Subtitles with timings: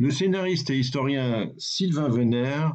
[0.00, 2.68] Le scénariste et historien Sylvain Venner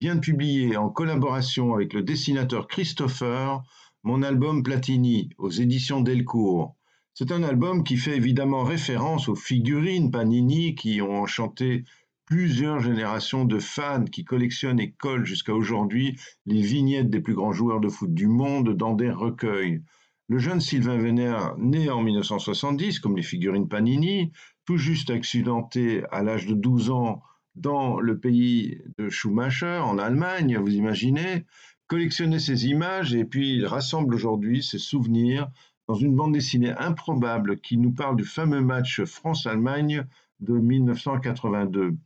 [0.00, 3.62] vient de publier en collaboration avec le dessinateur Christopher
[4.02, 6.76] mon album Platini aux éditions Delcourt.
[7.14, 11.84] C'est un album qui fait évidemment référence aux figurines Panini qui ont enchanté
[12.26, 17.52] plusieurs générations de fans qui collectionnent et collent jusqu'à aujourd'hui les vignettes des plus grands
[17.52, 19.82] joueurs de foot du monde dans des recueils.
[20.30, 24.30] Le jeune Sylvain Vénère, né en 1970, comme les figurines Panini,
[24.64, 27.20] tout juste accidenté à l'âge de 12 ans
[27.56, 31.46] dans le pays de Schumacher, en Allemagne, vous imaginez,
[31.88, 35.50] collectionnait ces images et puis il rassemble aujourd'hui ses souvenirs
[35.88, 40.06] dans une bande dessinée improbable qui nous parle du fameux match France-Allemagne
[40.38, 41.96] de 1982.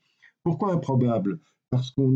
[0.43, 1.41] Pourquoi improbable?
[1.69, 2.09] Parce qu'on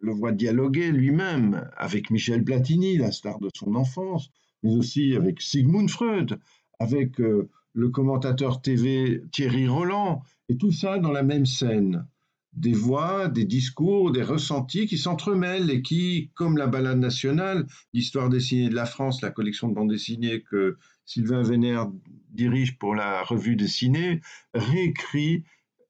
[0.00, 4.30] le voit dialoguer lui-même avec Michel Platini, la star de son enfance,
[4.62, 6.38] mais aussi avec Sigmund Freud,
[6.78, 12.06] avec euh, le commentateur TV Thierry Roland, et tout ça dans la même scène
[12.52, 18.28] des voix, des discours, des ressentis qui s'entremêlent et qui, comme la balade nationale, l'histoire
[18.28, 21.88] dessinée de la France, la collection de bandes dessinées que Sylvain Vénère
[22.30, 24.20] dirige pour la revue dessinée,
[24.54, 25.44] réécrit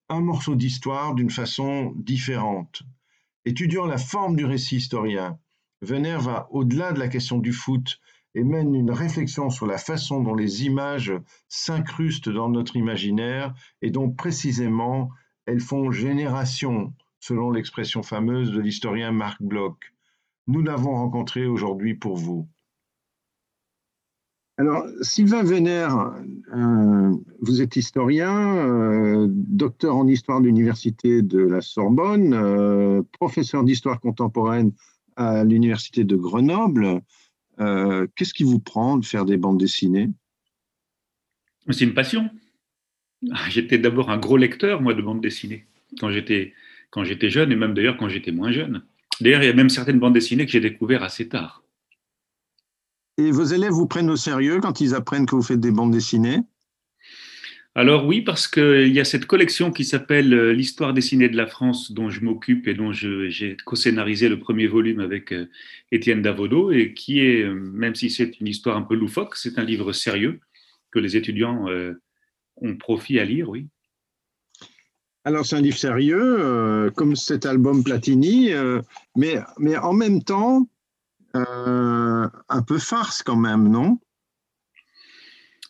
[0.08, 2.82] un morceau d'histoire d'une façon différente.
[3.44, 5.38] Étudiant la forme du récit historien,
[5.82, 8.00] Vénère va au-delà de la question du foot
[8.34, 11.12] et mène une réflexion sur la façon dont les images
[11.48, 15.10] s'incrustent dans notre imaginaire et dont précisément
[15.46, 19.92] elles font génération, selon l'expression fameuse de l'historien Marc Bloch.
[20.46, 22.48] Nous l'avons rencontré aujourd'hui pour vous.
[24.60, 26.12] Alors, Sylvain Vénère,
[26.54, 33.64] euh, vous êtes historien, euh, docteur en histoire de l'Université de la Sorbonne, euh, professeur
[33.64, 34.72] d'histoire contemporaine
[35.16, 37.00] à l'Université de Grenoble.
[38.16, 40.08] Qu'est-ce qui vous prend de faire des bandes dessinées?
[41.68, 42.30] C'est une passion.
[43.32, 45.66] Ah, j'étais d'abord un gros lecteur, moi, de bandes dessinées,
[45.98, 46.54] quand j'étais,
[46.90, 48.82] quand j'étais jeune, et même d'ailleurs quand j'étais moins jeune.
[49.20, 51.62] D'ailleurs, il y a même certaines bandes dessinées que j'ai découvertes assez tard.
[53.18, 55.92] Et vos élèves vous prennent au sérieux quand ils apprennent que vous faites des bandes
[55.92, 56.40] dessinées?
[57.76, 61.46] Alors oui, parce qu'il y a cette collection qui s'appelle euh, L'histoire dessinée de la
[61.46, 65.48] France, dont je m'occupe et dont j'ai co-scénarisé le premier volume avec euh,
[65.92, 69.56] Étienne Davodo, et qui est, euh, même si c'est une histoire un peu loufoque, c'est
[69.58, 70.40] un livre sérieux
[70.90, 71.66] que les étudiants
[72.56, 73.68] on profite à lire, oui.
[75.24, 78.50] Alors c'est un livre sérieux, comme cet album Platini,
[79.14, 79.38] mais,
[79.76, 80.66] en même temps,
[81.32, 84.00] un peu farce quand même, non?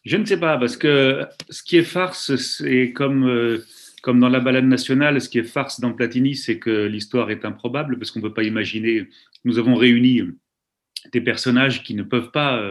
[0.04, 3.62] Je ne sais pas, parce que ce qui est farce, c'est comme,
[4.02, 7.44] comme dans la balade nationale, ce qui est farce dans Platini, c'est que l'histoire est
[7.44, 9.08] improbable, parce qu'on ne peut pas imaginer,
[9.44, 10.22] nous avons réuni
[11.12, 12.62] des personnages qui ne peuvent pas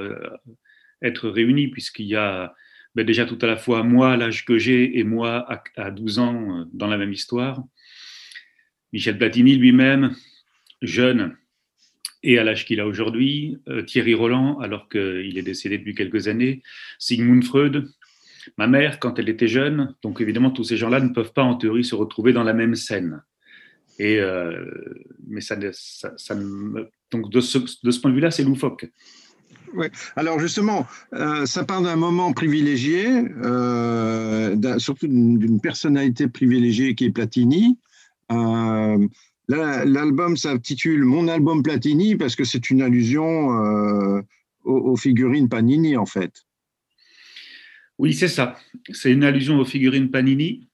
[1.02, 2.56] être réunis, puisqu'il y a
[2.96, 5.48] ben, déjà tout à la fois moi, l'âge que j'ai, et moi
[5.78, 7.64] à, 12 ans euh, dans la même histoire.
[8.92, 10.16] Michel Platini lui-même,
[10.82, 11.38] jeune
[12.24, 16.28] et à l'âge qu'il a aujourd'hui, euh, Thierry Roland, alors qu'il est décédé depuis quelques
[16.28, 16.62] années,
[16.98, 17.88] Sigmund Freud,
[18.58, 19.96] ma mère quand elle était jeune.
[20.02, 22.76] Donc évidemment, tous ces gens-là ne peuvent pas en théorie se retrouver dans la même
[22.76, 23.24] scène.
[24.00, 24.66] Et, euh,
[25.28, 26.36] mais ça, ça,
[27.12, 27.58] donc de ce,
[28.00, 28.88] point de vue-là, c'est loufoque.
[29.76, 29.88] Oui.
[30.16, 33.06] Alors justement, euh, ça part d'un moment privilégié,
[34.78, 37.78] surtout d'une personnalité privilégiée qui est Platini.
[39.50, 43.50] L'album s'intitule Mon album Platini parce que c'est une allusion
[44.64, 46.46] aux, figurines Panini en fait.
[47.98, 48.56] Oui, c'est ça.
[48.92, 50.70] C'est une allusion aux figurines Panini.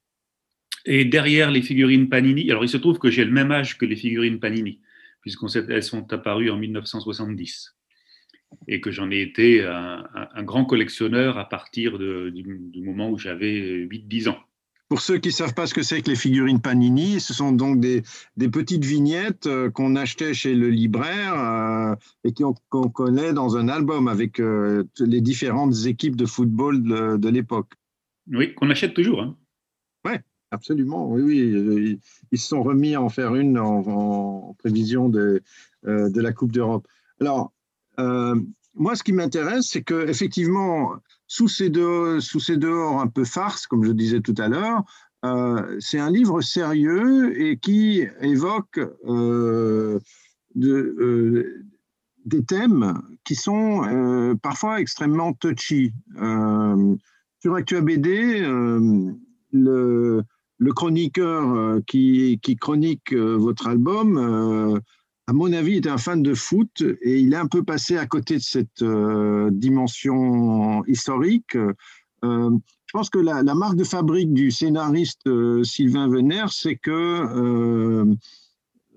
[0.86, 3.86] Et derrière les figurines Panini, alors il se trouve que j'ai le même âge que
[3.86, 4.82] les figurines Panini,
[5.22, 7.76] puisqu'elles sont apparues en 1970
[8.68, 14.30] et que j'en ai été un, grand collectionneur à partir du, moment où j'avais 8-10
[14.30, 14.40] ans.
[14.88, 17.52] Pour ceux qui ne savent pas ce que c'est que les figurines Panini, ce sont
[17.52, 18.04] donc des,
[18.50, 24.08] petites vignettes euh, qu'on achetait chez le libraire euh, et qu'on connaît dans un album
[24.08, 26.84] avec euh, les différentes équipes de football
[27.18, 27.74] de, l'époque.
[28.28, 29.22] Oui, qu'on achète toujours.
[29.22, 29.36] Hein.
[30.06, 30.14] Oui,
[30.52, 31.10] absolument.
[31.10, 32.00] Oui, oui.
[32.32, 35.42] Ils se sont remis à en faire une en, prévision de,
[35.84, 36.88] de la Coupe d'Europe.
[37.20, 37.54] Alors,
[37.98, 40.94] moi, ce qui m'intéresse, c'est que effectivement,
[41.28, 44.84] sous ces, deux, sous ces dehors un peu farce, comme je disais tout à l'heure,
[45.26, 50.00] euh, c'est un livre sérieux et qui évoque euh,
[50.54, 51.66] de,
[52.26, 55.94] des thèmes qui sont parfois extrêmement touchy.
[57.40, 58.42] sur Actua BD,
[59.52, 60.24] le,
[60.58, 64.82] le, chroniqueur qui chronique votre album
[65.28, 68.06] à mon avis, est un fan de foot et il est un peu passé à
[68.06, 68.84] côté de cette
[69.54, 71.58] dimension historique.
[72.24, 72.60] je
[72.94, 75.28] pense que la, marque de fabrique du scénariste
[75.64, 78.06] Sylvain Venner, c'est que,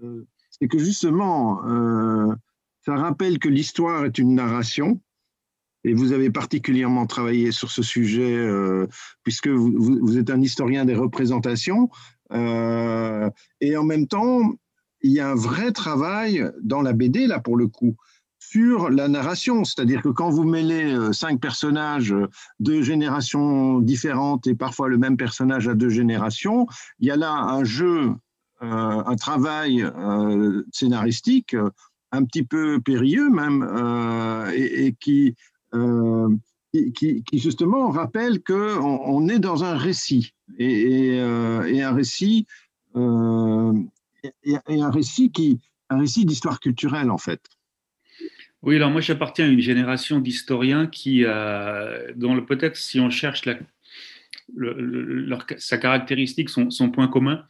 [0.00, 1.62] que justement,
[2.84, 5.00] ça rappelle que l'histoire est une narration
[5.84, 8.86] et vous avez particulièrement travaillé sur ce sujet, euh,
[9.22, 11.88] puisque vous, êtes un historien des représentations.
[12.32, 14.54] Euh, et en même temps,
[15.02, 17.96] il y a un vrai travail dans la BD, là, pour le coup,
[18.38, 19.64] sur la narration.
[19.64, 22.14] C'est-à-dire que quand vous mêlez euh, cinq personnages
[22.60, 26.66] de générations différentes et parfois le même personnage à deux générations,
[27.00, 28.12] il y a là un jeu,
[28.60, 29.88] un travail
[30.72, 31.54] scénaristique
[32.10, 33.62] un petit peu périlleux même,
[34.52, 35.36] et, qui
[35.74, 36.28] euh,
[37.32, 38.54] justement rappelle qu'on
[39.04, 42.46] on est dans un récit et, euh, un récit
[44.24, 45.60] euh, et, un récit qui
[45.90, 47.40] un récit d'histoire culturelle en fait.
[48.62, 51.24] Oui, alors moi j'appartiens à une génération d'historiens qui,
[52.16, 53.56] dont peut-être si on cherche la,
[55.58, 57.44] sa caractéristique, son, point commun,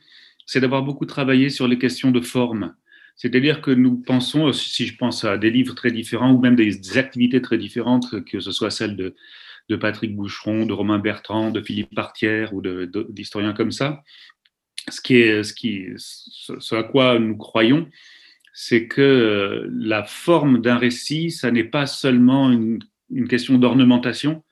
[0.47, 2.75] c'est d'avoir beaucoup travaillé sur les questions de forme.
[3.17, 6.97] C'est-à-dire que nous pensons, si je pense à des livres très différents ou même des
[6.97, 9.14] activités très différentes, que ce soit celles de,
[9.76, 14.03] Patrick Boucheron, de Romain Bertrand, de Philippe Partière ou d'historiens comme ça,
[14.90, 17.88] ce, qui est, ce, qui, ce à quoi nous croyons,
[18.52, 22.81] c'est que la forme d'un récit, ça n'est pas seulement une,
[23.29, 24.43] question d'ornementation,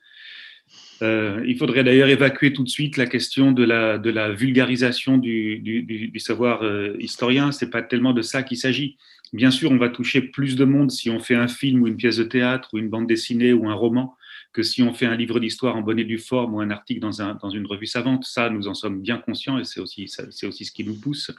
[1.01, 6.63] euh, il faudrait d'ailleurs évacuer tout de suite la question de la, vulgarisation du, savoir
[6.63, 7.51] euh, historien.
[7.51, 8.97] C'est pas tellement de ça qu'il s'agit.
[9.33, 11.97] Bien sûr, on va toucher plus de monde si on fait un film ou une
[11.97, 14.15] pièce de théâtre ou une bande dessinée ou un roman
[14.57, 16.99] que si on fait un livre d'histoire en bonne et due forme ou un article
[16.99, 18.25] dans, un, dans une revue savante.
[18.25, 21.29] Ça, nous en sommes bien conscients et c'est aussi, c'est aussi ce qui nous pousse.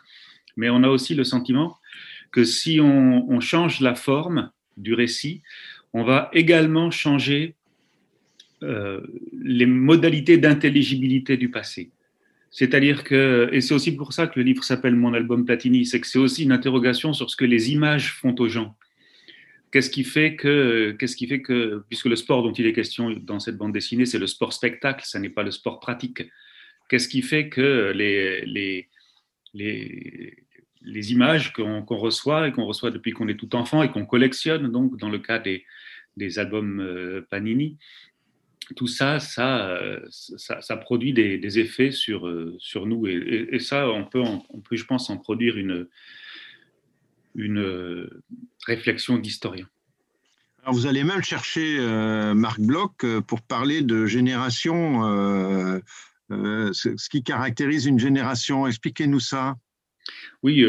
[0.56, 1.78] Mais on a aussi le sentiment
[2.30, 5.42] que si on, on change la forme du récit,
[5.92, 7.56] on va également changer
[8.62, 9.00] euh,
[9.42, 11.90] les modalités d'intelligibilité du passé.
[12.52, 16.00] C'est-à-dire que, et c'est aussi pour ça que le livre s'appelle Mon album Platini, c'est
[16.00, 18.76] que c'est aussi une interrogation sur ce que les images font aux gens.
[19.70, 23.10] Qu'est-ce qui fait que, qu'est-ce qui fait que, puisque le sport dont il est question
[23.10, 26.22] dans cette bande dessinée, c'est le sport spectacle, ça n'est pas le sport pratique.
[26.88, 28.88] Qu'est-ce qui fait que les, les,
[29.52, 30.36] les,
[30.82, 34.72] les images qu'on, reçoit et qu'on reçoit depuis qu'on est tout enfant et qu'on collectionne,
[34.72, 35.64] donc dans le cas des,
[36.16, 37.76] des albums euh, Panini,
[38.74, 39.80] tout ça, ça,
[40.10, 43.06] ça, produit des, effets sur, euh, sur nous.
[43.06, 45.88] Et, ça, on peut, on peut, je pense, en produire une,
[47.34, 48.22] une euh,
[48.66, 49.66] réflexion d'historien.
[50.62, 55.02] Alors vous allez même chercher euh, Marc Bloch pour parler de génération,
[56.30, 58.66] ce qui caractérise une génération.
[58.66, 59.56] Expliquez-nous ça.
[60.42, 60.62] Oui,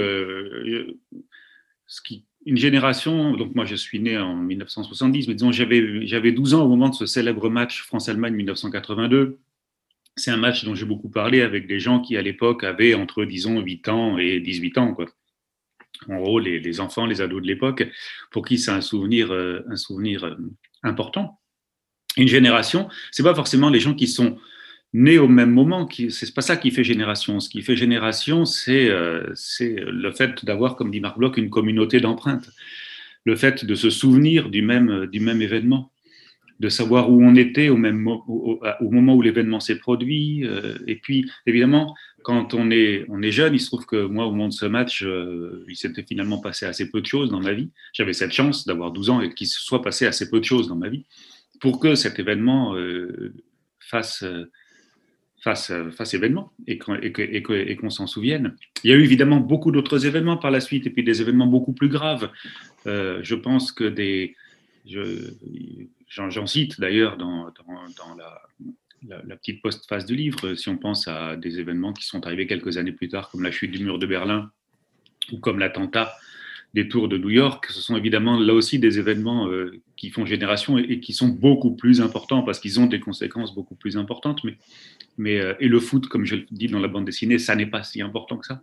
[1.87, 6.31] ce qui une génération, donc moi je suis né en 1970, mais disons j'avais, j'avais
[6.31, 9.37] 12 ans au moment de ce célèbre match France-Allemagne 1982.
[10.15, 13.23] C'est un match dont j'ai beaucoup parlé avec des gens qui à l'époque avaient entre,
[13.23, 14.93] disons, 8 ans et 18 ans.
[14.93, 15.05] Quoi.
[16.07, 17.87] En gros, les, enfants, les ados de l'époque,
[18.31, 20.35] pour qui c'est un souvenir, euh, euh,
[20.83, 21.39] important.
[22.17, 24.37] Une génération, c'est pas forcément les gens qui sont
[24.93, 25.87] nés au même moment.
[26.09, 27.39] C'est pas ça qui fait génération.
[27.39, 31.99] Ce qui fait génération, c'est euh, le fait d'avoir, comme dit Marc Bloch, une communauté
[31.99, 32.49] d'empreintes.
[33.25, 35.91] Le fait de se souvenir du même événement,
[36.59, 40.45] de savoir où on était au, même, au, moment où l'événement s'est produit.
[40.45, 44.25] Euh, et puis, évidemment, quand on est, on est jeune, il se trouve que moi,
[44.25, 47.39] au moment de ce match, euh, il s'était finalement passé assez peu de choses dans
[47.39, 47.69] ma vie.
[47.93, 50.67] J'avais cette chance d'avoir 12 ans et qu'il se soit passé assez peu de choses
[50.67, 51.05] dans ma vie
[51.61, 52.73] pour que cet événement
[53.79, 54.23] fasse
[55.41, 58.55] face, face événement et qu'on et qu'on s'en souvienne.
[58.83, 61.47] Il y a eu évidemment beaucoup d'autres événements par la suite et puis des événements
[61.47, 62.29] beaucoup plus graves.
[62.87, 64.35] Euh, je pense que des.
[66.09, 68.41] J'en cite d'ailleurs dans, dans la,
[69.07, 72.77] la, petite post-phase du livre, si on pense à des événements qui sont arrivés quelques
[72.77, 74.51] années plus tard, comme la chute du mur de Berlin
[75.31, 76.13] ou comme l'attentat
[76.73, 80.25] des tours de New York, ce sont évidemment là aussi des événements euh, qui font
[80.25, 84.43] génération et, qui sont beaucoup plus importants parce qu'ils ont des conséquences beaucoup plus importantes.
[84.43, 84.57] Mais,
[85.17, 87.65] mais, euh, et le foot, comme je le dis dans la bande dessinée, ça n'est
[87.65, 88.61] pas si important que ça.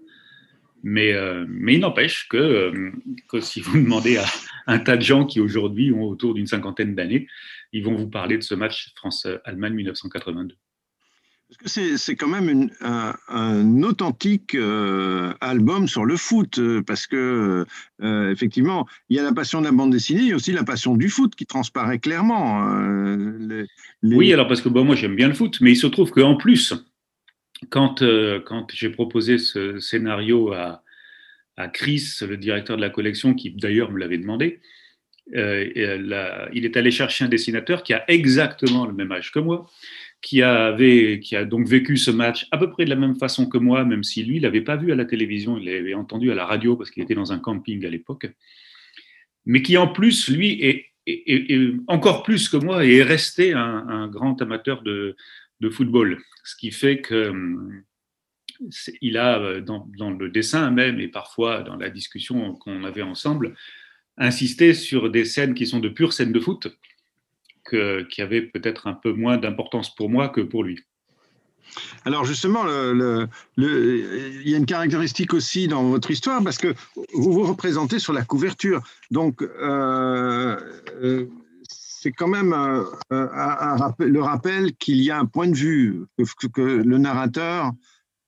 [0.88, 2.92] Mais, euh, mais il n'empêche que,
[3.28, 4.24] que, si vous demandez à
[4.68, 7.26] un tas de gens qui aujourd'hui ont autour d'une cinquantaine d'années,
[7.72, 10.54] ils vont vous parler de ce match France-Allemagne 1982.
[11.48, 17.66] Parce que c'est quand même un, authentique euh, album sur le foot, euh, parce que
[18.02, 20.52] euh, effectivement, il y a la passion de la bande dessinée, il y a aussi
[20.52, 22.64] la passion du foot qui transparaît clairement.
[24.04, 26.36] Oui, alors parce que bon, moi j'aime bien le foot, mais il se trouve qu'en
[26.36, 26.74] plus,
[27.70, 28.02] quand,
[28.44, 30.82] quand j'ai proposé ce scénario à,
[31.72, 34.60] Chris, le directeur de la collection, qui d'ailleurs me l'avait demandé.
[35.34, 39.68] Euh, il est allé chercher un dessinateur qui a exactement le même âge que moi,
[40.20, 40.72] qui, a
[41.44, 44.22] donc vécu ce match à peu près de la même façon que moi, même si
[44.24, 46.90] lui, il l'avait pas vu à la télévision, il l'avait entendu à la radio parce
[46.90, 48.28] qu'il était dans un camping à l'époque,
[49.44, 50.92] mais qui en plus, lui, est,
[51.86, 55.16] encore plus que moi, est resté un, grand amateur de,
[55.60, 57.82] de, football, ce qui fait que hum,
[59.00, 63.54] il a, euh, dans, le dessin même et parfois dans la discussion qu'on avait ensemble,
[64.16, 66.68] insisté sur des scènes qui sont de pures scènes de foot,
[67.64, 70.80] que, qui avaient peut-être un peu moins d'importance pour moi que pour lui.
[72.04, 76.74] Alors justement, il y a une caractéristique aussi dans votre histoire parce que
[77.12, 78.82] vous vous représentez sur la couverture.
[79.10, 80.56] Donc, euh,
[81.02, 81.26] euh,
[82.06, 86.04] c'est quand même euh, un, le rappel qu'il y a un point de vue,
[86.54, 87.72] que, le narrateur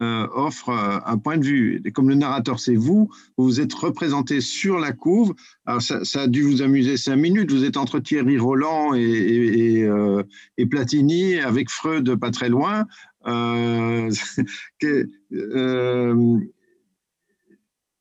[0.02, 1.80] euh, offre euh, un point de vue.
[1.84, 5.32] Et comme le narrateur, c'est vous, vous êtes représenté sur la couve.
[5.64, 7.52] Alors, ça, a dû vous amuser cinq minutes.
[7.52, 10.24] Vous êtes entre Thierry Roland et, euh,
[10.68, 12.84] Platini, avec Freud pas très loin.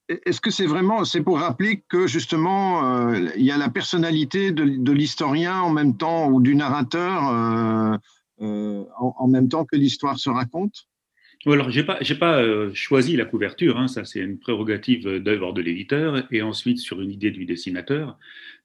[0.09, 4.91] Est-ce que c'est vraiment, c'est pour rappeler que justement, il y a la personnalité de,
[4.91, 7.99] l'historien en même temps ou du narrateur
[8.39, 10.87] en même temps que l'histoire se raconte?
[11.53, 15.53] Alors, je n'ai pas, pas euh, choisi la couverture, hein, ça c'est une prérogative d'œuvre
[15.53, 18.17] de l'éditeur, et ensuite sur une idée du dessinateur.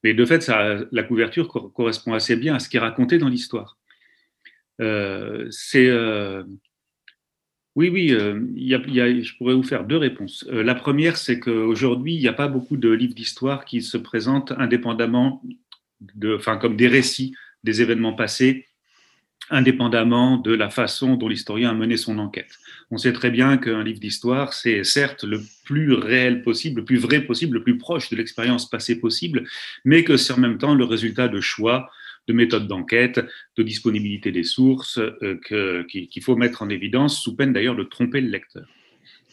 [0.03, 3.29] Mais de fait, ça, la couverture correspond assez bien à ce qui est raconté dans
[3.29, 3.77] l'histoire.
[4.81, 5.87] Euh, c'est.
[7.75, 8.11] Euh, oui, oui,
[8.73, 8.79] a,
[9.21, 10.45] je pourrais vous faire deux réponses.
[10.51, 14.53] la première, c'est qu'aujourd'hui, il n'y a pas beaucoup de livres d'histoire qui se présentent
[14.57, 15.41] indépendamment,
[16.15, 18.67] de, enfin, comme des récits des événements passés
[19.49, 22.59] indépendamment de la façon dont l'historien a mené son enquête.
[22.91, 26.97] On sait très bien qu'un livre d'histoire, c'est certes le plus réel possible, le plus
[26.97, 29.43] vrai possible, le plus proche de l'expérience passée possible,
[29.85, 31.91] mais que c'est en même temps le résultat de choix,
[32.27, 33.25] de méthodes d'enquête,
[33.57, 35.39] de disponibilité des sources euh,
[35.87, 38.67] qu'il faut mettre en évidence, sous peine d'ailleurs de tromper le lecteur.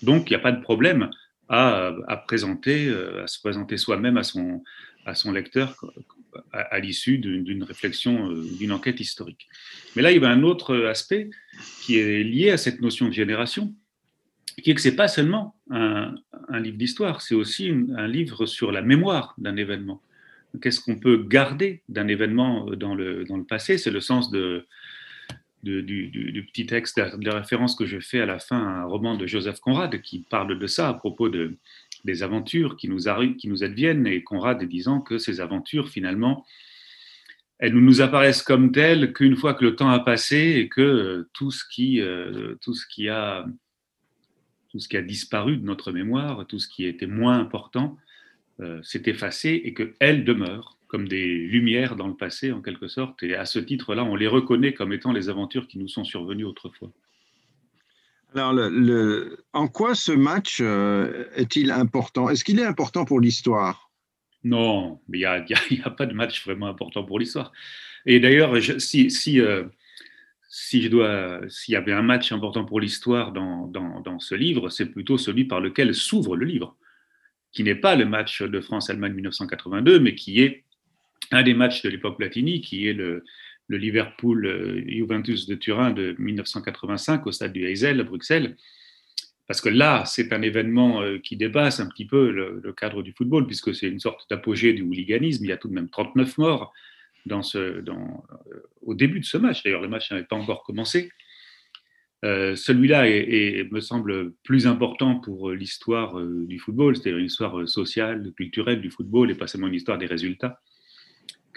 [0.02, 1.11] Donc, il n'y a pas de problème
[1.49, 4.62] à, euh, se présenter soi-même à son,
[5.04, 5.76] à son lecteur
[6.52, 9.49] à, l'issue d'une réflexion, euh, d'une enquête historique.
[9.94, 11.30] Mais là, il y a un autre aspect
[11.82, 13.75] qui est lié à cette notion de génération,
[14.62, 16.14] qui est que ce n'est pas seulement un,
[16.61, 20.02] livre d'histoire, c'est aussi un livre sur la mémoire d'un événement.
[20.61, 23.78] Qu'est-ce qu'on peut garder d'un événement dans le, dans le passé?
[23.78, 24.62] C'est le sens du,
[25.62, 29.61] du, petit texte de référence que je fais à la fin, un roman de Joseph
[29.61, 31.57] Conrad qui parle de ça à propos de,
[32.04, 36.45] des aventures qui nous, arrivent, qui nous adviennent, et Conrad disant que ces aventures, finalement,
[37.59, 40.80] elles ne nous apparaissent comme telles qu'une fois que le temps a passé et que
[40.80, 43.45] euh, tout ce qui, euh, tout ce qui, a,
[44.71, 47.99] tout ce qui a disparu de notre mémoire, tout ce qui était moins important,
[48.61, 53.23] euh, s'est effacé et qu'elles demeurent comme des lumières dans le passé en quelque sorte.
[53.23, 56.45] Et à ce titre-là, on les reconnaît comme étant les aventures qui nous sont survenues
[56.45, 56.90] autrefois.
[58.35, 62.29] Alors, le, en quoi ce match euh, est-il important?
[62.29, 63.90] Est-ce qu'il est important pour l'histoire?
[64.45, 65.45] Non, mais il n'y a,
[65.85, 67.52] a, pas de match vraiment important pour l'histoire.
[68.07, 69.64] Et d'ailleurs, si, si, euh,
[70.49, 74.35] si je dois, s'il y avait un match important pour l'histoire dans, dans, dans, ce
[74.35, 76.76] livre, c'est plutôt celui par lequel s'ouvre le livre,
[77.52, 80.64] qui n'est pas le match de France-Allemagne 1982, mais qui est
[81.30, 83.25] un des matchs de l'époque Platini, qui est le,
[83.71, 88.57] le Liverpool euh, de Turin de 1985 au stade du Heysel à Bruxelles.
[89.47, 93.12] Parce que là, c'est un événement euh, qui dépasse un petit peu le, cadre du
[93.12, 95.45] football, puisque c'est une sorte d'apogée du hooliganisme.
[95.45, 96.73] Il y a tout de même 39 morts
[97.30, 97.83] euh,
[98.83, 99.62] au début de ce match.
[99.62, 101.11] D'ailleurs, le match n'avait pas encore commencé.
[102.23, 103.05] Celui-là
[103.71, 109.31] me semble plus important pour l'histoire du football, c'est-à-dire une histoire sociale, culturelle du football
[109.31, 110.61] et pas seulement une histoire des résultats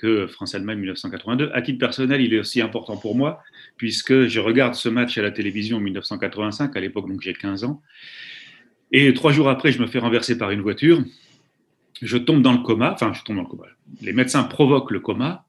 [0.04, 1.52] que France-Allemagne 1982.
[1.54, 3.42] À titre personnel, il est aussi important pour moi,
[3.78, 7.64] puisque je regarde ce match à la télévision en 1985, à l'époque donc j'ai 15
[7.64, 7.82] ans,
[8.92, 11.02] et trois jours après, je me fais renverser par une voiture,
[12.02, 13.64] je tombe dans le coma, enfin je tombe dans le coma,
[14.02, 15.46] les médecins provoquent le coma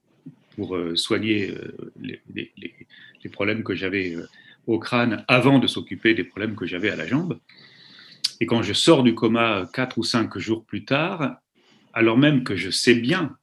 [0.54, 4.24] pour euh, soigner euh, les, problèmes que j'avais euh,
[4.66, 7.38] au crâne avant de s'occuper des problèmes que j'avais à la jambe.
[8.40, 11.36] Et quand je sors du coma quatre ou cinq jours plus tard,
[11.92, 13.36] alors même que je sais bien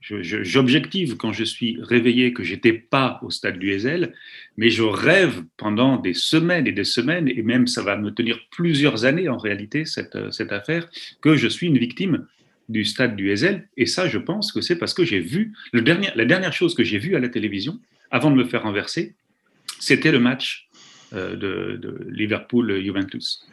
[0.00, 4.14] j'objective quand je suis réveillé que j'étais pas au stade du Heysel,
[4.56, 8.38] mais je rêve pendant des semaines et des semaines, et même ça va me tenir
[8.50, 10.88] plusieurs années en réalité, cette, cette affaire,
[11.20, 12.26] que je suis une victime
[12.68, 13.68] du stade du Heysel.
[13.76, 16.74] Et ça, je pense que c'est parce que j'ai vu, le dernier, la dernière chose
[16.74, 17.80] que j'ai vue à la télévision,
[18.10, 19.14] avant de me faire renverser,
[19.80, 20.67] c'était le match euh,
[21.12, 23.46] de, de Liverpool-Juventus.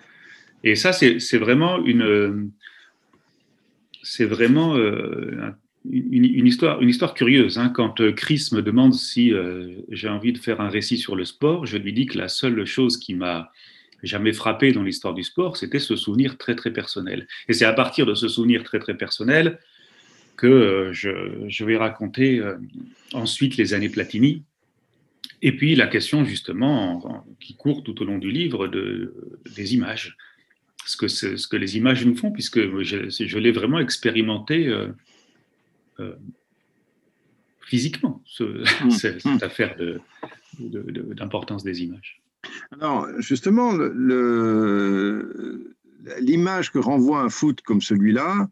[0.63, 2.51] Et ça, c'est vraiment une
[4.03, 4.75] c'est vraiment
[5.89, 7.57] une, histoire, une histoire curieuse.
[7.57, 7.69] Hein.
[7.69, 9.33] Quand Chris me demande si
[9.89, 12.65] j'ai envie de faire un récit sur le sport, je lui dis que la seule
[12.65, 13.51] chose qui m'a
[14.05, 17.27] jamais frappé dans l'histoire du sport, c'était ce souvenir très très personnel.
[17.47, 19.59] Et c'est à partir de ce souvenir très très personnel
[20.37, 22.55] que euh, je, vais raconter euh,
[23.13, 24.43] ensuite les années Platini.
[25.41, 29.13] Et puis la question justement qui court tout au long du livre de,
[29.55, 30.17] des images.
[30.87, 34.67] Ce que, ce que les images nous font, puisque je, je l'ai vraiment expérimenté
[35.99, 36.13] euh,
[37.61, 38.89] physiquement, mmh.
[38.91, 39.37] cette mmh.
[39.41, 39.75] affaire
[40.59, 42.21] d'importance des images.
[42.79, 43.71] Alors, justement,
[46.19, 48.47] l'image que renvoie un foot comme celui-là,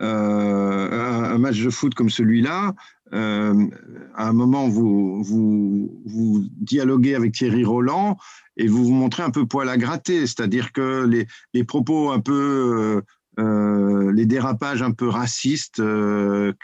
[0.00, 2.74] euh, un, match de foot comme celui-là,
[3.12, 3.66] euh,
[4.14, 8.16] à un moment, vous, vous, dialoguez avec Thierry Roland
[8.56, 11.08] et vous vous montrez un peu poil à gratter, c'est-à-dire que
[11.52, 13.02] les, propos un peu,
[13.38, 15.82] euh, les dérapages un peu racistes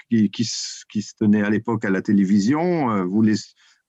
[0.09, 3.37] qui, se tenaient à l'époque à la télévision, vous les,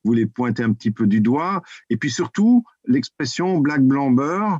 [0.03, 4.59] vous les pointez un petit peu du doigt, et puis surtout l'expression black blanc beurre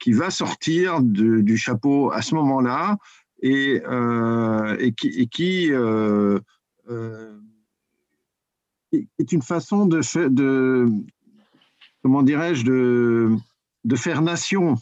[0.00, 2.98] qui va sortir du chapeau à ce moment-là
[3.44, 6.40] et, euh, et qui, euh,
[6.88, 7.38] euh,
[8.92, 10.86] est une façon de, de
[12.02, 13.36] comment dirais-je, de,
[13.84, 14.76] de faire nation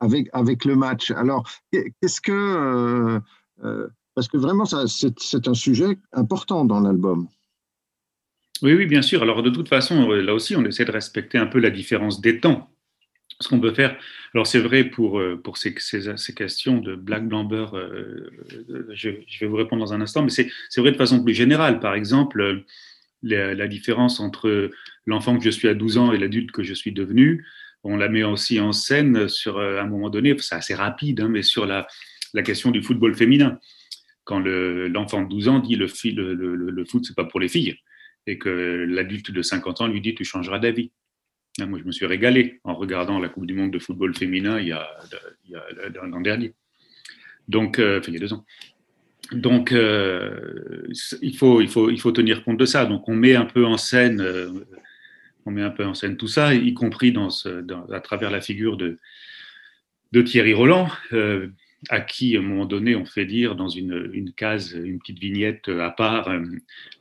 [0.00, 1.10] avec, avec le match.
[1.10, 3.20] Alors, qu'est-ce que.
[4.14, 7.28] parce que vraiment, c'est un sujet important dans l'album.
[8.62, 9.22] Oui, oui, bien sûr.
[9.22, 12.40] Alors, de toute façon, là aussi, on essaie de respecter un peu la différence des
[12.40, 12.70] temps
[13.40, 13.98] ce qu'on peut faire,
[14.34, 18.30] alors c'est vrai pour, euh, pour ces, ces, questions de black blamber, euh,
[18.70, 21.80] euh, je, vais vous répondre dans un instant, mais c'est vrai de façon plus générale.
[21.80, 22.64] Par exemple,
[23.22, 24.70] la, différence entre
[25.04, 27.46] l'enfant que je suis à 12 ans et l'adulte que je suis devenu,
[27.82, 31.42] on la met aussi en scène sur un moment donné, c'est assez rapide, hein, mais
[31.42, 31.86] sur la,
[32.34, 33.58] la, question du football féminin.
[34.24, 37.48] Quand l'enfant de 12 ans dit le, le, le, le foot, c'est pas pour les
[37.48, 37.76] filles,
[38.26, 38.50] et que
[38.88, 40.90] l'adulte de 50 ans lui dit tu changeras d'avis.
[41.60, 44.60] Ah, moi, je me suis régalé en regardant la Coupe du Monde de football féminin
[44.60, 44.86] il y a,
[46.02, 46.52] l'an dernier.
[47.48, 48.44] Donc, euh, il y a deux ans.
[49.32, 50.86] Donc, euh,
[51.22, 52.84] il, faut, tenir compte de ça.
[52.84, 54.50] Donc, on met un peu en scène, euh,
[55.46, 57.14] on met un peu en scène tout ça, y compris
[57.90, 58.98] à travers la figure de,
[60.24, 60.88] Thierry Roland,
[61.90, 65.68] à qui, à un moment donné, on fait dire dans une case, une petite vignette
[65.68, 66.30] à part,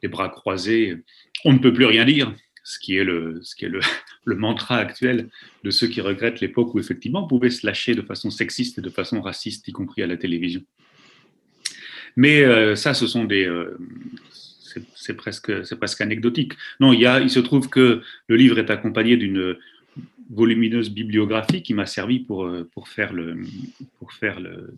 [0.02, 0.98] les bras croisés,
[1.46, 2.34] on ne peut plus rien dire
[2.66, 3.80] ce qui est, le, ce qui est le,
[4.26, 5.30] le, mantra actuel
[5.64, 8.82] de ceux qui regrettent l'époque où effectivement on pouvait se lâcher de façon sexiste et
[8.82, 10.64] de façon raciste, y compris à la télévision.
[12.18, 13.46] Mais euh, ça, ce sont des...
[13.46, 13.78] Euh,
[14.96, 16.54] c'est presque, presque anecdotique.
[16.82, 19.56] Non, il, y a, il se trouve que le livre est accompagné d'une
[20.30, 23.38] volumineuse bibliographie qui m'a servi pour, euh, pour faire, le,
[24.00, 24.74] pour faire le,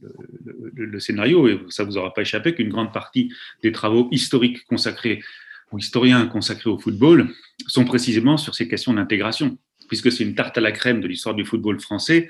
[0.46, 1.48] le, le scénario.
[1.48, 5.24] Et ça vous aura pas échappé qu'une grande partie des travaux historiques consacrés
[5.72, 7.30] ou historiens consacrés au football
[7.68, 11.36] sont précisément sur ces questions d'intégration, puisque c'est une tarte à la crème de l'histoire
[11.36, 12.30] du football français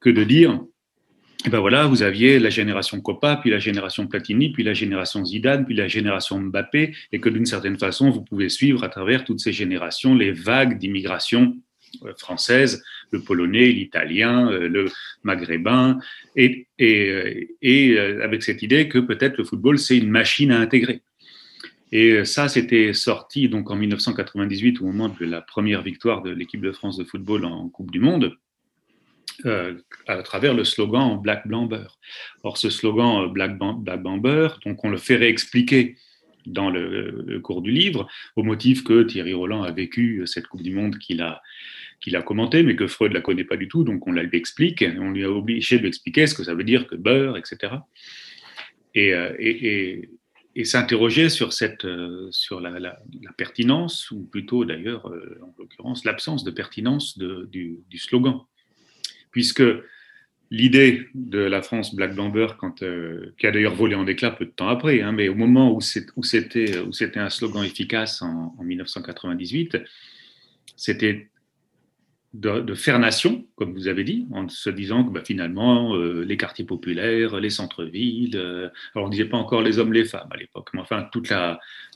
[0.00, 0.60] que de dire,
[1.46, 5.24] eh ben voilà, vous aviez la génération Copa, puis la génération Platini, puis la génération
[5.24, 9.24] Zidane, puis la génération Mbappé, et que d'une certaine façon, vous pouvez suivre à travers
[9.24, 11.56] toutes ces générations les vagues d'immigration
[12.04, 14.90] euh, française, le polonais, l'italien, euh, le
[15.22, 15.98] maghrébin,
[16.34, 21.02] et, et avec cette idée que peut-être le football, c'est une machine à intégrer.
[21.94, 26.60] Et ça, c'était sorti donc en 1998 au moment de la première victoire de l'équipe
[26.60, 28.36] de France de football en Coupe du Monde.
[29.46, 29.74] Euh,
[30.08, 31.86] à travers le slogan Black Blamber.
[32.42, 35.96] Or, ce slogan euh, Black, Blamber, donc on le fait réexpliquer
[36.46, 40.74] dans le, cours du livre, au motif que Thierry Roland a vécu cette Coupe du
[40.74, 41.40] Monde qu'il a,
[42.00, 44.24] qu'il a commenté, mais que Freud ne la connaît pas du tout, donc on la
[44.24, 46.96] lui explique, on lui a obligé de lui expliquer ce que ça veut dire que
[46.96, 47.74] beurre, etc.
[48.94, 50.10] Et, euh, et, et,
[50.56, 52.98] et s'interroger sur, cette, euh, sur la,
[53.36, 58.40] pertinence, ou plutôt d'ailleurs, euh, en l'occurrence, l'absence de pertinence du, slogan.
[59.32, 59.62] Puisque
[60.50, 64.44] l'idée de la France Black Blamber, quand, euh, qui a d'ailleurs volé en éclat peu
[64.44, 69.78] de temps après, hein, mais au moment où c'était un slogan efficace en 1998,
[70.76, 71.28] c'était
[72.34, 76.36] de, faire nation, comme vous avez dit, en se disant que bah, finalement, euh, les
[76.36, 80.28] quartiers populaires, les centres-villes, euh, alors on ne disait pas encore les hommes, les femmes
[80.32, 81.32] à l'époque, mais enfin, toute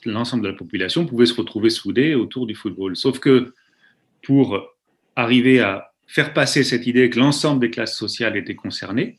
[0.07, 2.97] l'ensemble de la population pouvait se retrouver soudée autour du football.
[2.97, 3.53] Sauf que
[4.23, 4.77] pour
[5.17, 9.19] arriver à faire passer cette idée que l'ensemble des classes sociales étaient concernées,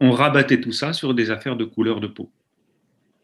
[0.00, 2.32] on rabattait tout ça sur des affaires de couleur de peau.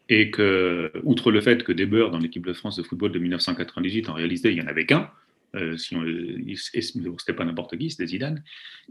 [0.07, 3.19] Et que, outre le fait que des beurs dans l'équipe de France de football de
[3.19, 5.11] 1998, en réalité, il n'y en avait qu'un,
[5.57, 8.43] Euh, c'était pas n'importe qui, c'était Zidane.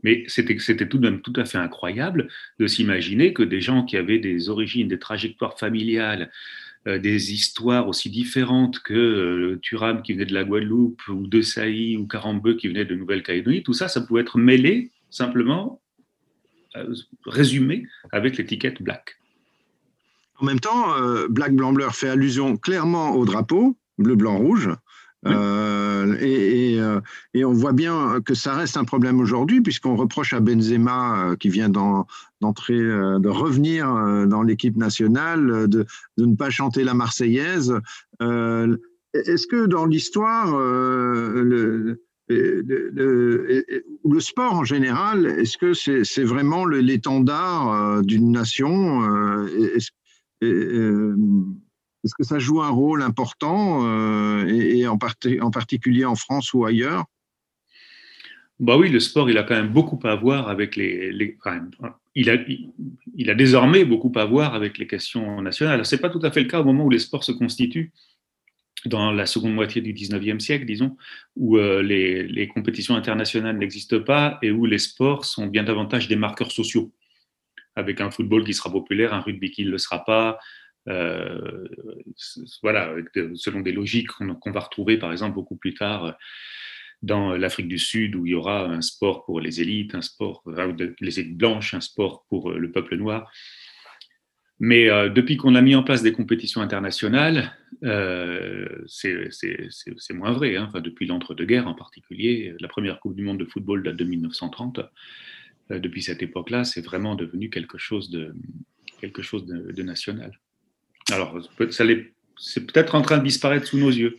[0.02, 0.56] Mais c'était,
[0.88, 4.48] tout de même tout à fait incroyable de s'imaginer que des gens qui avaient des
[4.48, 6.30] origines, des trajectoires familiales,
[6.86, 11.40] euh, des histoires aussi différentes que euh, Thuram qui venait de la Guadeloupe, ou De
[11.40, 15.80] Sailly, ou Carambeu qui venait de Nouvelle-Calédonie, tout ça, ça pouvait être mêlé simplement,
[16.76, 19.16] euh, résumé avec l'étiquette black.
[20.38, 20.92] En même temps,
[21.30, 24.68] Black Blanc Bleu fait allusion clairement au drapeau, bleu, blanc, rouge,
[25.26, 27.00] euh, euh,
[27.34, 31.36] et, on voit bien que ça reste un problème aujourd'hui, puisqu'on reproche à Benzema, euh,
[31.36, 33.86] qui vient d'entrer, de revenir
[34.26, 35.86] dans l'équipe nationale, de,
[36.18, 37.74] ne pas chanter la Marseillaise.
[38.20, 48.32] est-ce que dans l'histoire, le, le, sport en général, est-ce que c'est, vraiment l'étendard d'une
[48.32, 49.02] nation
[52.06, 57.04] est-ce que ça joue un rôle important, euh, et, en, particulier en France ou ailleurs
[58.58, 61.12] bah oui, le sport, il a quand même beaucoup à voir avec les.
[62.14, 62.38] il, a,
[63.14, 65.84] il a désormais beaucoup à voir avec les questions nationales.
[65.84, 67.92] Ce n'est pas tout à fait le cas au moment où les sports se constituent,
[68.86, 70.96] dans la seconde moitié du 19e siècle, disons,
[71.36, 76.08] où euh, les, les, compétitions internationales n'existent pas et où les sports sont bien davantage
[76.08, 76.94] des marqueurs sociaux,
[77.74, 80.38] avec un football qui sera populaire, un rugby qui ne le sera pas,
[80.88, 81.66] euh,
[82.62, 82.94] voilà,
[83.34, 86.16] selon des logiques qu'on va retrouver par exemple beaucoup plus tard
[87.02, 90.42] dans l'Afrique du Sud où il y aura un sport pour les élites, un sport
[91.00, 93.30] les élites blanches, un sport pour le peuple noir.
[94.58, 97.52] Mais euh, depuis qu'on a mis en place des compétitions internationales,
[97.84, 100.56] euh, c'est moins vrai.
[100.56, 100.70] Hein.
[100.76, 104.80] Depuis l'entre-deux-guerres en particulier, la première Coupe du Monde de football date de 1930.
[105.70, 108.34] depuis cette époque-là, c'est vraiment devenu quelque chose de,
[109.00, 110.32] quelque chose de national.
[111.12, 111.38] Alors,
[112.38, 114.18] c'est peut-être en train de disparaître sous nos yeux,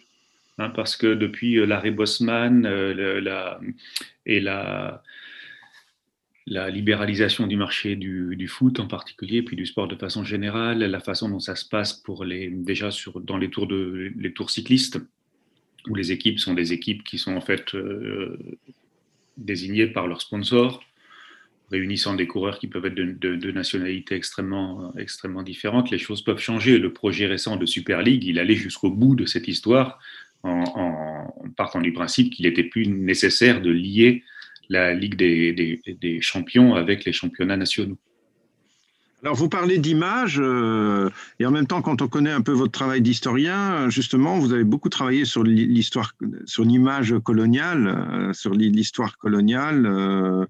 [0.58, 3.60] hein, parce que depuis euh, l'arrêt Bosman euh,
[4.26, 5.02] et la,
[6.48, 11.28] libéralisation du marché du, foot en particulier, puis du sport de façon générale, la façon
[11.30, 15.00] dont ça se passe pour les, déjà sur, dans les tours, de, les tours cyclistes,
[15.90, 18.38] où les équipes sont des équipes qui sont en fait euh,
[19.36, 20.84] désignées par leurs sponsors,
[21.72, 26.78] réunissant des coureurs qui peuvent être de, nationalités extrêmement, extrêmement différentes, les choses peuvent changer.
[26.78, 30.00] Le projet récent de Super League, il allait jusqu'au bout de cette histoire
[30.44, 34.24] en, partant du principe qu'il n'était plus nécessaire de lier
[34.70, 37.98] la Ligue des, champions avec les championnats nationaux.
[39.24, 42.72] Alors, vous parlez d'image, euh, et en même temps, quand on connaît un peu votre
[42.72, 46.14] travail d'historien, justement, vous avez beaucoup travaillé sur l'histoire,
[46.46, 50.48] sur l'image coloniale, euh, sur l'histoire coloniale.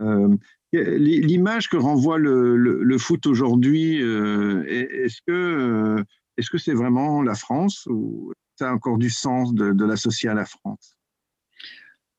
[0.00, 0.36] Euh,
[0.72, 6.02] L'image que renvoie le, foot aujourd'hui, euh, est-ce que euh,
[6.36, 10.34] est-ce que c'est vraiment la France ou ça a encore du sens de, l'associer à
[10.34, 10.96] la France?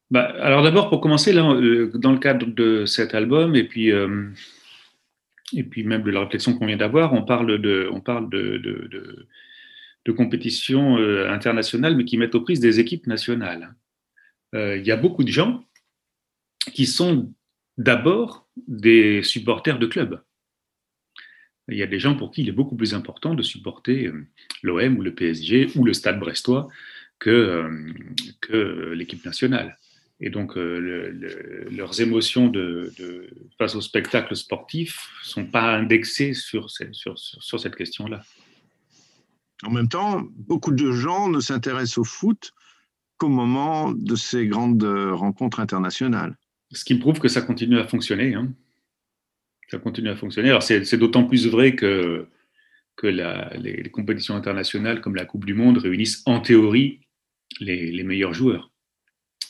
[0.09, 5.83] Bah, Alors d'abord, pour commencer, dans le cadre de cet album, et puis, et puis
[5.83, 8.57] même de la réflexion qu'on vient d'avoir, on parle de, on parle de,
[10.05, 10.95] de compétitions
[11.27, 13.75] internationales, mais qui mettent aux prises des équipes nationales.
[14.53, 15.65] Il y a beaucoup de gens
[16.73, 17.33] qui sont
[17.77, 20.21] d'abord des supporters de clubs.
[21.67, 24.27] Il y a des gens pour qui il est beaucoup plus important de supporter euh,
[24.61, 26.67] l'OM ou le PSG ou le Stade brestois
[27.17, 27.67] que,
[28.51, 29.77] euh, l'équipe nationale.
[30.19, 32.51] Et donc, euh, leurs émotions
[33.57, 38.23] face au spectacle sportif ne sont pas indexées sur cette question-là.
[39.63, 42.53] En même temps, beaucoup de gens ne s'intéressent au foot
[43.17, 46.37] qu'au moment de ces grandes rencontres internationales
[46.71, 48.33] ce qui prouve que ça continue à fonctionner.
[48.33, 48.53] Hein.
[49.69, 50.49] Ça continue à fonctionner.
[50.49, 52.27] Alors, c'est d'autant plus vrai que,
[52.95, 57.01] que les, compétitions internationales comme la Coupe du Monde réunissent en théorie
[57.59, 58.71] les, meilleurs joueurs.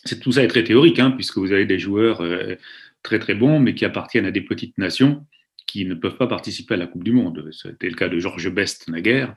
[0.03, 2.55] C'est tout ça est très théorique, hein, puisque vous avez des joueurs euh,
[3.01, 5.25] très très bons, mais qui appartiennent à des petites nations
[5.65, 7.49] qui ne peuvent pas participer à la Coupe du Monde.
[7.51, 9.35] C'était le cas de Georges Best naguère.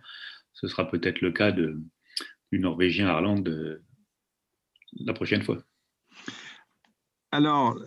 [0.52, 1.78] Ce sera peut-être le cas du
[2.52, 3.82] Norvégien Arland euh,
[5.00, 5.64] la prochaine fois.
[7.30, 7.78] Alors,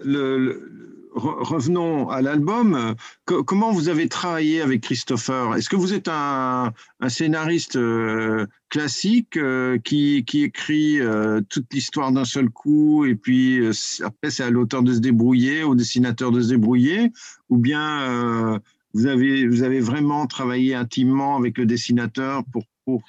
[1.13, 2.95] revenons à l'album.
[3.25, 5.55] comment vous avez travaillé avec Christopher?
[5.55, 6.71] Est-ce que vous êtes un,
[7.07, 13.67] scénariste euh, classique euh, qui, écrit euh, toute l'histoire d'un seul coup et puis
[14.03, 17.11] après c'est à l'auteur de se débrouiller, au dessinateur de se débrouiller?
[17.49, 18.61] Ou bien
[18.93, 22.43] vous, avez, vraiment travaillé intimement avec le dessinateur
[22.85, 23.01] pour,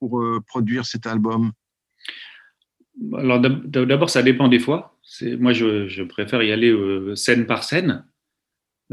[0.00, 1.52] pour produire cet album?
[3.16, 4.93] Alors d'abord, ça dépend des fois.
[5.22, 8.04] Moi, je, préfère y aller euh, scène par scène,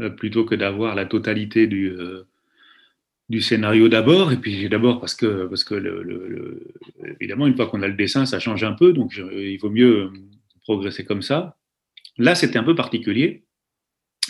[0.00, 2.24] euh, plutôt que d'avoir la totalité du, euh,
[3.28, 5.50] du scénario d'abord, et puis d'abord parce que,
[7.20, 10.12] évidemment, une fois qu'on a le dessin, ça change un peu, donc il vaut mieux
[10.62, 11.56] progresser comme ça.
[12.18, 13.44] Là, c'était un peu particulier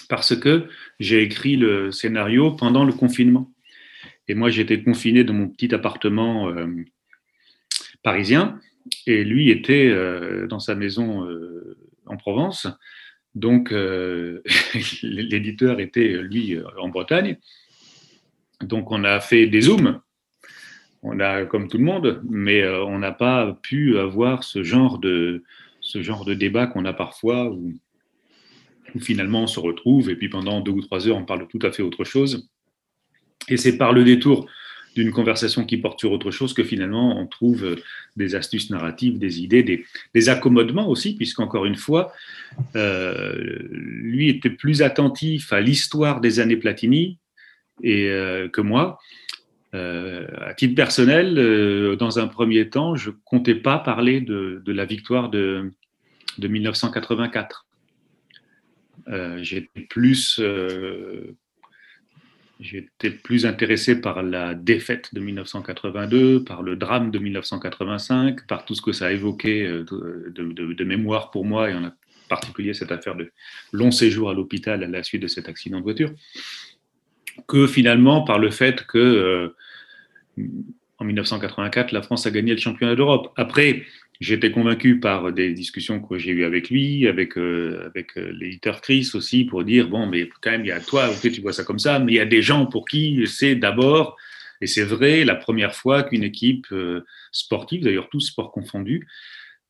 [0.09, 0.69] parce que
[1.01, 3.53] j'ai écrit le scénario pendant le confinement.
[4.29, 6.55] Et moi, j'étais confiné dans mon petit appartement
[8.03, 8.61] parisien,
[9.07, 12.67] et lui était euh, dans sa maison euh, en Provence.
[13.35, 13.71] Donc,
[15.03, 17.39] l'éditeur était, lui, en Bretagne.
[18.61, 20.01] Donc, on a fait des zooms.
[21.03, 25.43] On a, comme tout le monde, mais on n'a pas pu avoir ce genre de,
[25.83, 27.75] ce genre de débat qu'on a parfois où,
[29.01, 31.73] finalement on se retrouve et puis pendant deux ou trois heures on parle tout à
[31.73, 32.49] fait autre chose.
[33.49, 34.47] Et c'est par le détour
[34.95, 37.77] d'une conversation qui porte sur autre chose que finalement on trouve
[38.17, 39.63] des astuces narratives, des idées,
[40.15, 42.13] des, accommodements aussi, puisqu'encore une fois,
[42.77, 47.19] euh, lui était plus attentif à l'histoire des années Platini
[47.83, 48.99] et, euh, que moi.
[49.75, 54.85] Euh, à titre personnel, euh, dans un premier temps, je comptais pas parler de, la
[54.85, 55.71] victoire de,
[56.39, 57.67] 1984.
[59.09, 60.41] Euh, j'étais plus,
[62.63, 68.75] j'étais plus intéressé par la défaite de 1982, par le drame de 1985, par tout
[68.75, 71.91] ce que ça a évoqué de, mémoire pour moi, et en
[72.29, 73.31] particulier cette affaire de
[73.73, 76.13] long séjour à l'hôpital à la suite de cet accident de voiture
[77.47, 79.57] que finalement par le fait que euh,
[80.99, 83.33] en 1984, la France a gagné le championnat d'Europe.
[83.37, 83.85] Après,
[84.21, 88.81] j'étais convaincu par des discussions que j'ai eues avec lui, avec, euh, avec euh, l'éditeur
[88.81, 91.65] Chris aussi, pour dire bon, mais quand même, il y a toi, tu vois ça
[91.65, 94.17] comme ça, mais il y a des gens pour qui c'est d'abord,
[94.61, 96.69] et c'est vrai, la première fois qu'une équipe
[97.33, 99.09] sportive, d'ailleurs tous sports confondus,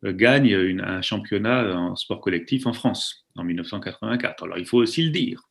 [0.05, 4.42] gagne un championnat en sport collectif en France en 1984.
[4.42, 5.48] Alors il faut aussi le dire.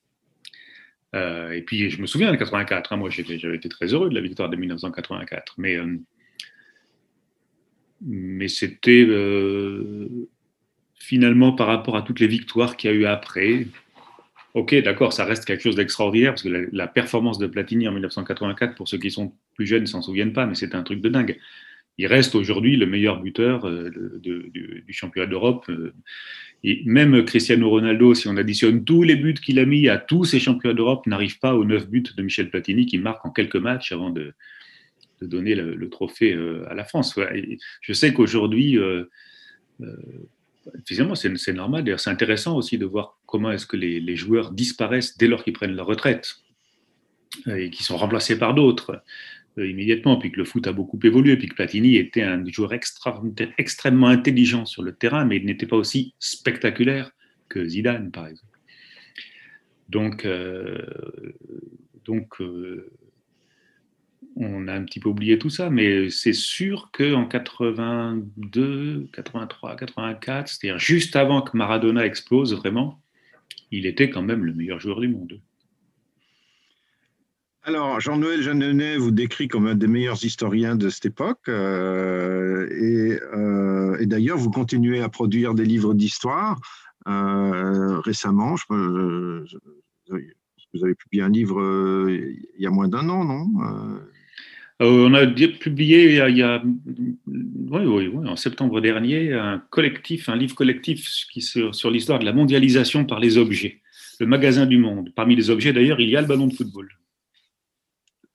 [1.15, 2.93] Euh, et puis, je me souviens de 84.
[2.93, 5.55] Hein, moi, j'avais été très heureux de la victoire de 1984.
[5.57, 5.97] Mais, euh,
[8.05, 10.07] mais c'était euh,
[10.95, 13.67] finalement par rapport à toutes les victoires qu'il y a eu après.
[14.53, 18.75] Ok, d'accord, ça reste quelque chose d'extraordinaire parce que la, performance de Platini en 1984,
[18.75, 21.07] pour ceux qui sont plus jeunes, ne s'en souviennent pas, mais c'était un truc de
[21.07, 21.37] dingue.
[21.97, 23.69] Il reste aujourd'hui le meilleur buteur
[24.19, 25.69] du, du, championnat d'Europe.
[26.63, 30.25] Et même Cristiano Ronaldo, si on additionne tous les buts qu'il a mis à tous
[30.25, 33.55] ses championnats d'Europe, n'arrive pas aux 9 buts de Michel Platini qui marque en quelques
[33.55, 34.33] matchs avant de,
[35.25, 37.19] donner le, trophée euh, à la France.
[37.81, 39.05] je sais qu'aujourd'hui, euh,
[39.81, 39.95] euh
[40.85, 41.83] c'est normal.
[41.83, 45.53] D'ailleurs, c'est intéressant aussi de voir comment est-ce que les, joueurs disparaissent dès lors qu'ils
[45.53, 46.35] prennent leur retraite
[47.47, 49.01] et qui sont remplacés par d'autres.
[49.57, 54.07] Immédiatement, puis que le foot a beaucoup évolué, puis que Platini était un joueur extrêmement
[54.07, 57.11] intelligent sur le terrain, mais il n'était pas aussi spectaculaire
[57.49, 58.59] que Zidane, par exemple.
[59.89, 60.27] Donc,
[62.05, 62.39] donc
[64.41, 70.47] on a un petit peu oublié tout ça, mais c'est sûr qu'en 82, 83, 84,
[70.47, 73.01] c'est-à-dire juste avant que Maradona explose vraiment,
[73.71, 75.39] il était quand même le meilleur joueur du monde.
[77.63, 81.47] Alors, Jean-Noël Jeanneney vous décrit comme un des meilleurs historiens de cette époque.
[81.47, 82.67] Euh,
[83.35, 86.59] euh, et, d'ailleurs, vous continuez à produire des livres d'histoire.
[87.07, 89.45] Euh, récemment, vous
[90.83, 93.47] avez publié un livre il y a moins d'un an, non?
[94.83, 96.63] On a publié il y a,
[97.27, 99.61] oui, en septembre dernier un
[100.35, 103.81] livre collectif sur, l'histoire de la mondialisation par les objets,
[104.19, 105.11] le magasin du monde.
[105.15, 106.89] Parmi les objets, d'ailleurs, il y a le ballon de football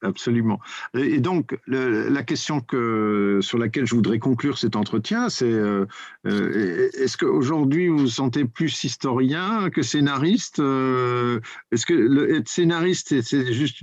[0.03, 0.61] absolument.
[0.95, 5.87] Et donc, la question que, sur laquelle je voudrais conclure cet entretien, c'est euh,
[6.27, 10.61] euh, est-ce qu'aujourd'hui vous vous sentez plus historien que scénariste?
[10.61, 11.41] Euh,
[11.73, 13.83] Est-ce que le, être scénariste, c'est juste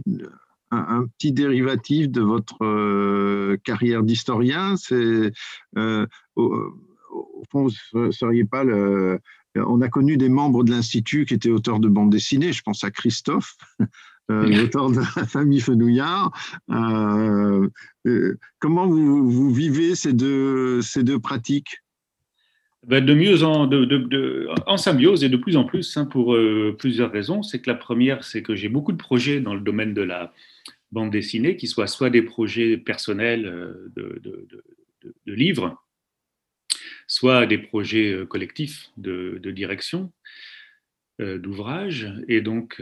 [0.73, 5.31] un, petit dérivatif de votre carrière d'historien C'est
[5.75, 9.19] au, fond, vous seriez pas le
[9.55, 12.83] on a connu des membres de l'Institut qui étaient auteurs de bandes dessinées, je pense
[12.83, 13.55] à Christophe,
[14.31, 16.31] euh, l'auteur de la famille Fenouillard.
[16.71, 17.69] Euh,
[18.07, 21.79] euh, comment vous, vivez ces deux, ces deux pratiques?
[22.87, 26.37] De mieux en, symbiose et de plus en plus hein, pour
[26.77, 27.43] plusieurs raisons.
[27.43, 30.33] C'est que la première, c'est que j'ai beaucoup de projets dans le domaine de la
[30.91, 34.21] bande dessinée, qui soient soit des projets personnels de,
[35.25, 35.81] livres,
[37.07, 40.11] soit des projets collectifs de, direction
[41.19, 42.13] d'ouvrage.
[42.27, 42.81] Et donc,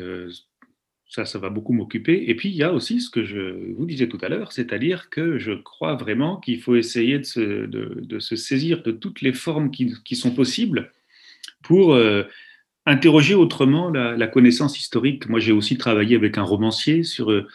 [1.12, 2.24] ça, ça va beaucoup m'occuper.
[2.30, 5.10] Et puis, il y a aussi ce que je vous disais tout à l'heure, c'est-à-dire
[5.10, 9.94] que je crois vraiment qu'il faut essayer de se, saisir de toutes les formes qui,
[10.06, 10.90] qui sont possibles
[11.64, 12.24] pour euh,
[12.86, 15.28] interroger autrement la, connaissance historique.
[15.28, 17.46] Moi, j'ai aussi travaillé avec un romancier sur, euh,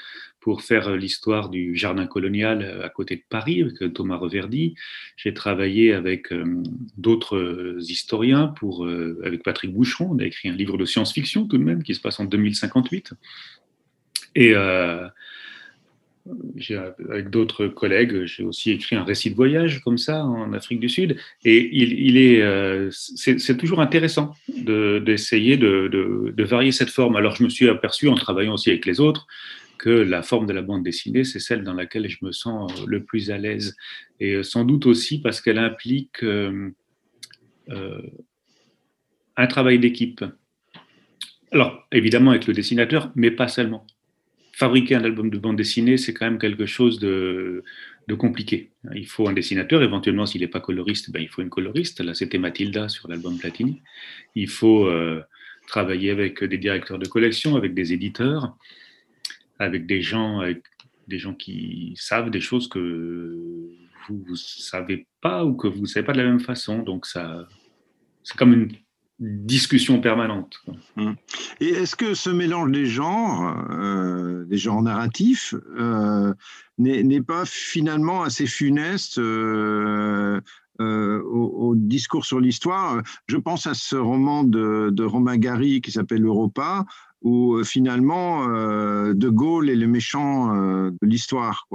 [0.46, 4.76] pour faire l'histoire du jardin colonial à côté de Paris avec Thomas Reverdy.
[5.16, 6.32] J'ai travaillé avec
[6.96, 8.86] d'autres historiens, pour,
[9.24, 10.10] avec Patrick Boucheron.
[10.12, 13.14] On a écrit un livre de science-fiction tout de même qui se passe en 2058.
[14.36, 14.54] Et
[17.10, 20.88] avec d'autres collègues, j'ai aussi écrit un récit de voyage comme ça en Afrique du
[20.88, 21.16] Sud.
[21.44, 27.16] Et il, est, euh, c'est, toujours intéressant d'essayer de, de, varier cette forme.
[27.16, 29.26] Alors je me suis aperçu en travaillant aussi avec les autres
[29.78, 33.04] que la forme de la bande dessinée, c'est celle dans laquelle je me sens le
[33.04, 33.76] plus à l'aise.
[34.20, 36.70] Et euh, sans doute aussi parce qu'elle implique euh,
[37.68, 40.24] un travail d'équipe.
[41.52, 43.86] Alors évidemment avec le dessinateur, mais pas seulement
[44.56, 47.62] fabriquer un album de bande dessinée, c'est quand même quelque chose de,
[48.18, 48.70] compliqué.
[48.94, 52.00] Il faut un dessinateur, éventuellement, s'il n'est pas coloriste, ben, il faut une coloriste.
[52.00, 53.82] Là, c'était Mathilda sur l'album Platini.
[54.34, 55.22] Il faut euh,
[55.68, 58.56] travailler avec des directeurs de collection, avec des éditeurs,
[59.58, 60.62] avec des gens, avec
[61.08, 63.70] des gens qui savent des choses que
[64.08, 66.82] vous ne savez pas ou que vous ne savez pas de la même façon.
[66.82, 67.46] Donc, ça,
[68.22, 68.72] c'est comme une
[69.18, 70.60] discussion permanente.
[70.96, 71.16] Hum.
[71.60, 76.34] Et est-ce que ce mélange des genres, euh, des genres narratifs, euh,
[76.78, 80.40] n'est pas finalement assez funeste euh,
[80.78, 83.02] au, discours sur l'histoire?
[83.26, 86.84] Je pense à ce roman de, de Romain Gary qui s'appelle Europa,
[87.26, 91.66] où finalement De Gaulle est le méchant de l'histoire.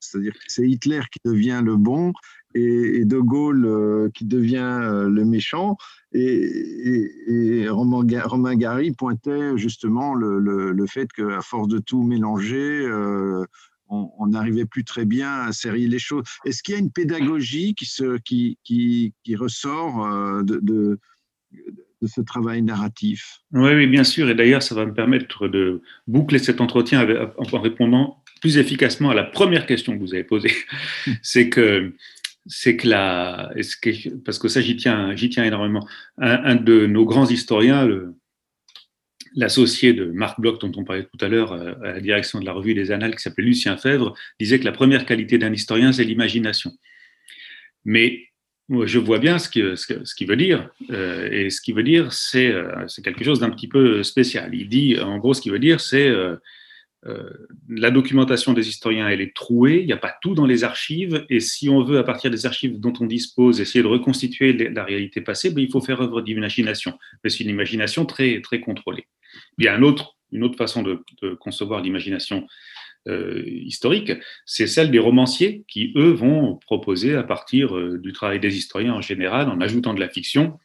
[0.00, 2.12] C'est-à-dire que c'est Hitler qui devient le bon
[2.54, 5.76] et, De Gaulle euh, qui devient euh, le méchant.
[6.12, 13.44] Et, Romain, Gary pointait justement le, fait qu'à force de tout mélanger, euh,
[13.88, 16.24] on n'arrivait plus très bien à serrer les choses.
[16.44, 20.98] Est-ce qu'il y a une pédagogie qui, se, qui, qui, ressort de,
[22.06, 24.28] ce travail narratif oui, oui, bien sûr.
[24.28, 27.06] Et d'ailleurs, ça va me permettre de boucler cet entretien
[27.38, 30.52] en répondant plus efficacement à la première question que vous avez posée.
[31.22, 31.94] C'est que
[32.46, 33.54] c'est que la,
[34.22, 35.88] parce que ça j'y tiens, j'y tiens énormément.
[36.18, 37.88] Un, de nos grands historiens,
[39.34, 42.44] l'associé de Marc Bloch dont on parlait tout à l'heure euh, à la direction de
[42.44, 45.90] la revue des Annales, qui s'appelait Lucien Fèvre, disait que la première qualité d'un historien,
[45.92, 46.72] c'est l'imagination.
[47.86, 48.28] Mais
[48.68, 52.86] je vois bien ce qu'il veut dire, euh, et ce qui veut dire, c'est euh,
[53.02, 54.54] quelque chose d'un petit peu spécial.
[54.54, 56.36] Il dit, en gros, ce qu'il veut dire, c'est euh,
[57.68, 61.26] la documentation des historiens, elle est trouée, il n'y a pas tout dans les archives,
[61.28, 64.84] et si on veut, à partir des archives dont on dispose, essayer de reconstituer la
[64.84, 66.98] réalité passée, ben, il faut faire œuvre d'imagination.
[67.22, 69.06] Mais c'est une imagination très, très contrôlée.
[69.58, 71.04] Il y a une autre façon de,
[71.40, 72.46] concevoir l'imagination
[73.06, 74.12] euh, historique,
[74.46, 78.94] c'est celle des romanciers qui, eux, vont proposer, à partir euh, du travail des historiens
[78.94, 80.58] en général, en ajoutant de la fiction,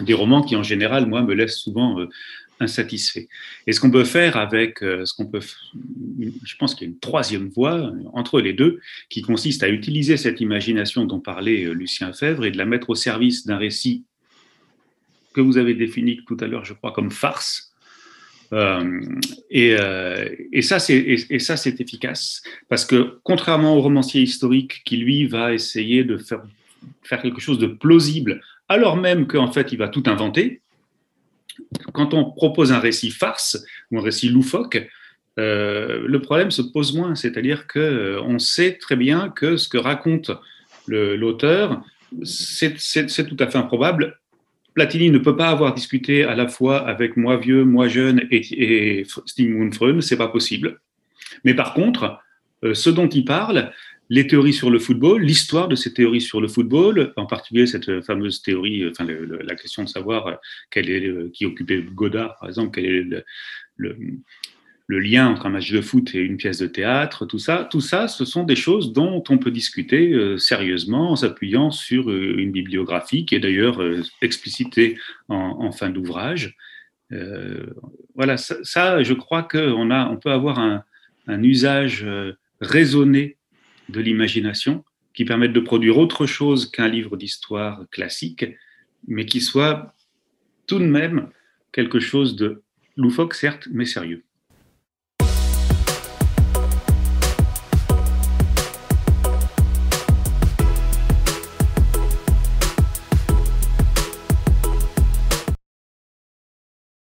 [0.00, 2.06] des romans qui, en général, moi, me laissent souvent
[2.60, 3.28] insatisfait.
[3.66, 6.92] Et ce qu'on peut faire avec euh, ce qu'on peut, je pense qu'il y a
[6.92, 11.72] une troisième voie entre les deux, qui consiste à utiliser cette imagination dont parlait euh,
[11.72, 14.04] Lucien Fèvre et de la mettre au service d'un récit
[15.32, 17.69] que vous avez défini tout à l'heure, je crois, comme farce.
[18.52, 19.00] Euh,
[19.50, 19.76] et,
[20.52, 26.18] et, ça, c'est efficace parce que contrairement au romancier historique qui lui va essayer de
[27.02, 30.60] faire quelque chose de plausible, alors même qu'en fait il va tout inventer,
[31.92, 34.88] quand on propose un récit farce ou un récit loufoque,
[35.38, 37.14] euh, le problème se pose moins.
[37.14, 40.30] C'est-à-dire qu'on euh, sait très bien que ce que raconte
[40.86, 41.82] l'auteur,
[42.24, 44.18] c'est tout à fait improbable.
[44.74, 49.00] Platini ne peut pas avoir discuté à la fois avec moi vieux, moi jeune et,
[49.00, 50.80] et Stigmund Freud, c'est pas possible.
[51.44, 52.20] Mais par contre,
[52.64, 53.72] euh, ce dont il parle,
[54.08, 58.02] les théories sur le football, l'histoire de ces théories sur le football, en particulier cette
[58.02, 60.34] fameuse théorie, enfin la question de savoir euh,
[60.76, 63.24] euh, qui occupait Godard, par exemple, quel est
[63.76, 63.96] le,
[64.98, 68.08] lien entre un match de foot et une pièce de théâtre, tout ça, tout ça,
[68.08, 73.24] ce sont des choses dont on peut discuter euh, sérieusement en s'appuyant sur une bibliographie
[73.24, 73.80] qui est d'ailleurs
[74.22, 74.98] explicitée
[75.28, 76.56] en, fin d'ouvrage.
[78.14, 80.84] voilà, ça, je crois qu'on on peut avoir un,
[81.28, 82.06] usage
[82.60, 83.36] raisonné
[83.88, 88.46] de l'imagination qui permettent de produire autre chose qu'un livre d'histoire classique,
[89.06, 89.94] mais qui soit
[90.66, 91.28] tout de même
[91.72, 92.62] quelque chose de
[92.96, 94.24] loufoque, certes, mais sérieux.